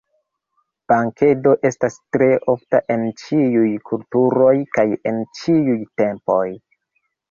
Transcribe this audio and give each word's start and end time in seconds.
Bankedo 0.91 1.53
estas 1.71 1.99
tre 2.17 2.31
ofta 2.55 2.83
en 2.97 3.07
ĉiuj 3.27 3.69
kulturoj 3.93 4.59
kaj 4.75 4.91
en 5.15 5.25
ĉiuj 5.41 5.81
tempoj. 6.03 6.45